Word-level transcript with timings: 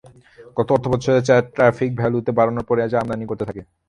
গত 0.57 0.67
অর্থবছরে 0.75 1.19
চায়ের 1.27 1.45
ট্যারিফ 1.55 1.91
ভ্যালু 1.99 2.17
বাড়ানোর 2.37 2.67
পরই 2.67 2.89
চা 2.91 2.97
আমদানি 3.01 3.25
কমতে 3.25 3.43
থাকে। 3.49 3.61